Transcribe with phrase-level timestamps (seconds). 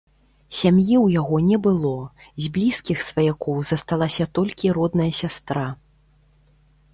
[0.59, 1.91] Сям'і ў яго не было,
[2.45, 5.67] з блізкіх сваякоў засталася толькі родная сястра.